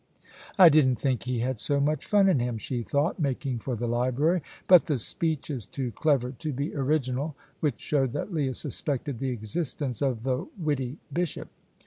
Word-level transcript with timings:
"I 0.57 0.69
didn't 0.69 0.95
think 0.95 1.21
he 1.25 1.41
had 1.41 1.59
so 1.59 1.79
much 1.79 2.07
fun 2.07 2.27
in 2.27 2.39
him," 2.39 2.57
she 2.57 2.81
thought, 2.81 3.19
making 3.19 3.59
for 3.59 3.75
the 3.75 3.85
library; 3.85 4.41
"but 4.67 4.85
the 4.85 4.97
speech 4.97 5.51
is 5.51 5.67
too 5.67 5.91
clever 5.91 6.31
to 6.31 6.51
be 6.51 6.73
original" 6.73 7.35
which 7.59 7.79
showed 7.79 8.11
that 8.13 8.33
Leah 8.33 8.55
suspected 8.55 9.19
the 9.19 9.29
existence 9.29 10.01
of 10.01 10.23
the 10.23 10.47
witty 10.57 10.97
bishop. 11.13 11.49